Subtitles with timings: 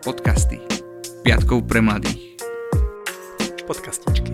[0.00, 0.56] Podcasty.
[1.20, 2.40] Piatkov pre mladých.
[3.68, 4.32] Podcastičky.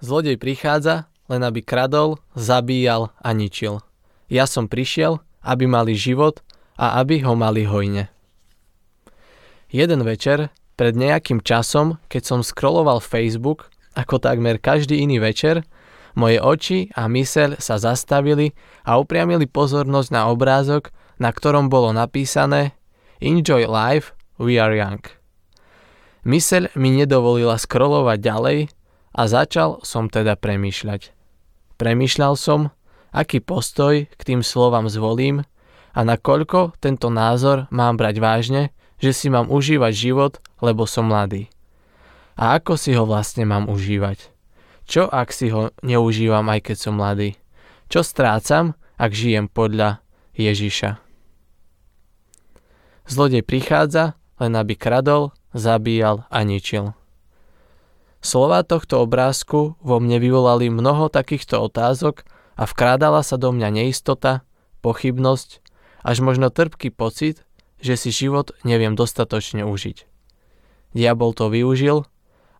[0.00, 3.84] Zlodej prichádza, len aby kradol, zabíjal a ničil.
[4.32, 6.40] Ja som prišiel, aby mali život
[6.80, 8.08] a aby ho mali hojne.
[9.68, 10.48] Jeden večer,
[10.80, 15.68] pred nejakým časom, keď som scrolloval Facebook, ako takmer každý iný večer,
[16.16, 18.56] moje oči a myseľ sa zastavili
[18.88, 20.88] a upriamili pozornosť na obrázok,
[21.20, 22.77] na ktorom bolo napísané
[23.18, 25.02] Enjoy life, we are young.
[26.22, 28.58] Myseľ mi nedovolila scrollovať ďalej
[29.10, 31.10] a začal som teda premýšľať.
[31.82, 32.70] Premýšľal som,
[33.10, 35.42] aký postoj k tým slovám zvolím
[35.98, 38.62] a nakoľko tento názor mám brať vážne,
[39.02, 41.50] že si mám užívať život, lebo som mladý.
[42.38, 44.30] A ako si ho vlastne mám užívať?
[44.86, 47.34] Čo ak si ho neužívam aj keď som mladý?
[47.90, 50.06] Čo strácam, ak žijem podľa
[50.38, 51.07] Ježiša?
[53.08, 56.92] Zlodej prichádza, len aby kradol, zabíjal a ničil.
[58.20, 62.28] Slova tohto obrázku vo mne vyvolali mnoho takýchto otázok
[62.60, 64.44] a vkrádala sa do mňa neistota,
[64.84, 65.64] pochybnosť,
[66.04, 67.48] až možno trpký pocit,
[67.80, 70.04] že si život neviem dostatočne užiť.
[70.92, 72.04] Diabol to využil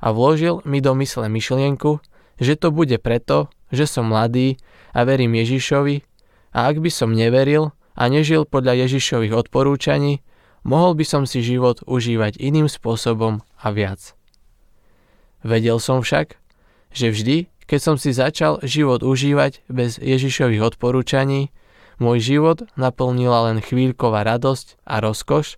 [0.00, 2.00] a vložil mi do mysle myšlienku,
[2.38, 4.56] že to bude preto, že som mladý
[4.96, 6.06] a verím Ježišovi
[6.54, 10.22] a ak by som neveril a nežil podľa Ježišových odporúčaní,
[10.68, 14.12] mohol by som si život užívať iným spôsobom a viac.
[15.40, 16.36] Vedel som však,
[16.92, 21.48] že vždy, keď som si začal život užívať bez Ježišových odporúčaní,
[21.96, 25.56] môj život naplnila len chvíľková radosť a rozkoš,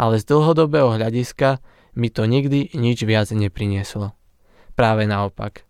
[0.00, 1.60] ale z dlhodobého hľadiska
[1.96, 4.16] mi to nikdy nič viac neprinieslo.
[4.76, 5.64] Práve naopak.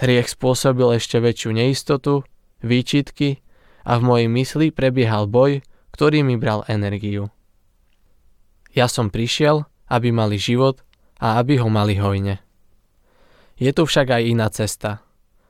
[0.00, 2.24] Hriech spôsobil ešte väčšiu neistotu,
[2.64, 3.44] výčitky
[3.84, 5.60] a v mojej mysli prebiehal boj,
[5.92, 7.28] ktorý mi bral energiu.
[8.78, 10.86] Ja som prišiel, aby mali život
[11.18, 12.38] a aby ho mali hojne.
[13.58, 15.02] Je tu však aj iná cesta.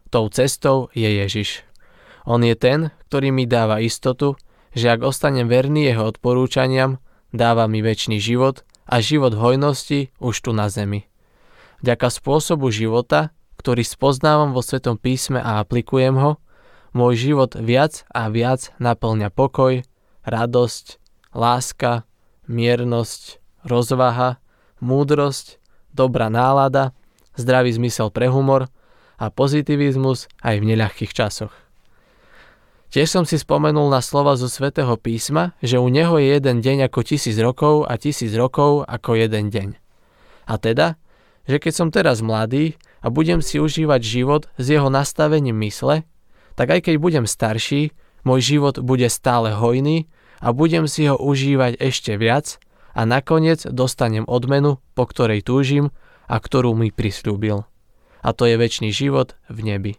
[0.08, 1.60] Tou cestou je Ježiš.
[2.24, 4.40] On je ten, ktorý mi dáva istotu,
[4.72, 10.56] že ak ostanem verný jeho odporúčaniam, dáva mi väčší život a život hojnosti už tu
[10.56, 11.04] na zemi.
[11.84, 16.40] Vďaka spôsobu života, ktorý spoznávam vo Svetom písme a aplikujem ho,
[16.96, 19.84] môj život viac a viac naplňa pokoj,
[20.24, 20.96] radosť,
[21.36, 22.07] láska,
[22.48, 24.40] miernosť, rozvaha,
[24.80, 25.60] múdrosť,
[25.92, 26.96] dobrá nálada,
[27.38, 28.66] zdravý zmysel pre humor
[29.20, 31.54] a pozitivizmus aj v neľahkých časoch.
[32.88, 36.88] Tiež som si spomenul na slova zo svätého písma, že u neho je jeden deň
[36.88, 39.68] ako tisíc rokov a tisíc rokov ako jeden deň.
[40.48, 40.96] A teda,
[41.44, 46.08] že keď som teraz mladý a budem si užívať život s jeho nastavením mysle,
[46.56, 47.92] tak aj keď budem starší,
[48.24, 52.62] môj život bude stále hojný a budem si ho užívať ešte viac
[52.94, 55.94] a nakoniec dostanem odmenu, po ktorej túžim
[56.26, 57.66] a ktorú mi prislúbil.
[58.22, 59.92] A to je väčší život v nebi.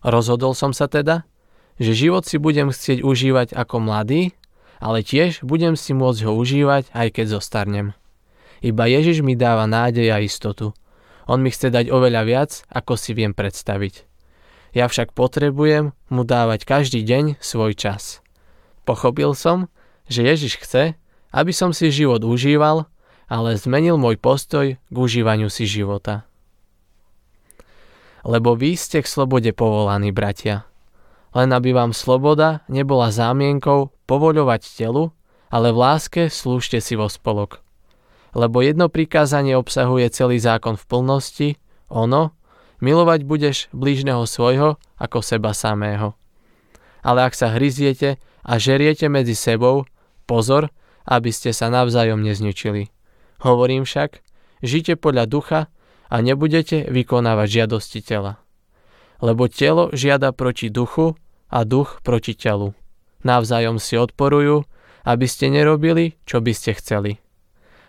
[0.00, 1.28] Rozhodol som sa teda,
[1.76, 4.32] že život si budem chcieť užívať ako mladý,
[4.80, 7.92] ale tiež budem si môcť ho užívať aj keď zostarnem.
[8.64, 10.72] Iba Ježiš mi dáva nádej a istotu.
[11.28, 14.08] On mi chce dať oveľa viac, ako si viem predstaviť.
[14.72, 18.24] Ja však potrebujem mu dávať každý deň svoj čas.
[18.88, 19.68] Pochopil som,
[20.10, 20.98] že Ježiš chce,
[21.30, 22.90] aby som si život užíval,
[23.30, 26.26] ale zmenil môj postoj k užívaniu si života.
[28.26, 30.66] Lebo vy ste k slobode povolaní, bratia.
[31.30, 35.14] Len aby vám sloboda nebola zámienkou povoľovať telu,
[35.48, 37.62] ale v láske slúžte si vo spolok.
[38.34, 41.48] Lebo jedno prikázanie obsahuje celý zákon v plnosti,
[41.86, 42.34] ono,
[42.82, 46.18] milovať budeš blížneho svojho ako seba samého.
[47.00, 49.84] Ale ak sa hryziete a žeriete medzi sebou,
[50.24, 50.72] pozor,
[51.08, 52.92] aby ste sa navzájom nezničili.
[53.40, 54.20] Hovorím však,
[54.60, 55.60] žite podľa ducha
[56.10, 58.38] a nebudete vykonávať žiadosti tela.
[59.20, 61.16] Lebo telo žiada proti duchu
[61.50, 62.72] a duch proti telu.
[63.20, 64.64] Navzájom si odporujú,
[65.04, 67.20] aby ste nerobili, čo by ste chceli.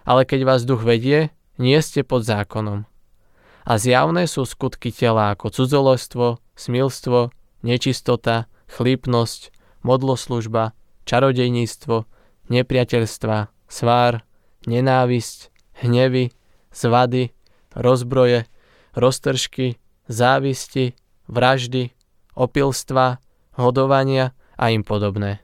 [0.04, 1.32] Ale keď vás duch vedie,
[1.62, 2.90] nie ste pod zákonom.
[3.62, 7.30] A zjavné sú skutky tela ako cudzoložstvo, smilstvo,
[7.62, 10.74] nečistota, chlípnosť, modloslužba,
[11.06, 12.06] čarodejníctvo,
[12.50, 13.38] nepriateľstva,
[13.68, 14.22] svár,
[14.68, 15.50] nenávisť,
[15.82, 16.30] hnevy,
[16.72, 17.34] zvady,
[17.74, 18.46] rozbroje,
[18.94, 20.94] roztržky, závisti,
[21.32, 21.96] vraždy,
[22.36, 23.20] opilstva,
[23.56, 25.40] hodovania a im podobné.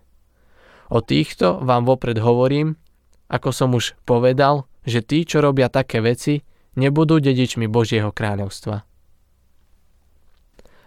[0.87, 2.79] O týchto vám vopred hovorím,
[3.27, 6.47] ako som už povedal, že tí, čo robia také veci,
[6.79, 8.87] nebudú dedičmi Božieho kráľovstva.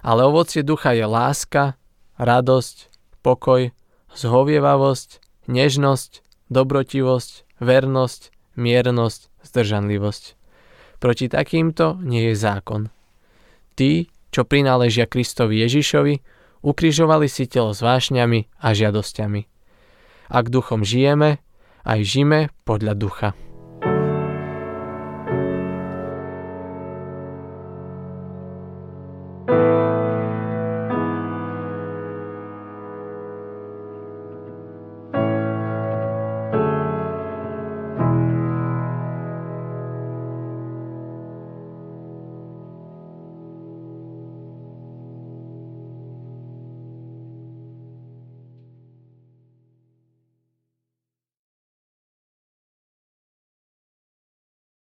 [0.01, 1.77] Ale ovocie ducha je láska,
[2.17, 2.89] radosť,
[3.21, 3.71] pokoj,
[4.15, 6.11] zhovievavosť, nežnosť,
[6.51, 8.21] dobrotivosť, vernosť,
[8.59, 10.25] miernosť, zdržanlivosť.
[11.01, 12.93] Proti takýmto nie je zákon.
[13.79, 16.21] Tí, čo prináležia Kristovi Ježišovi,
[16.61, 19.43] ukrižovali si telo s vášňami a žiadosťami.
[20.31, 21.41] Ak duchom žijeme,
[21.83, 23.29] aj žime podľa ducha.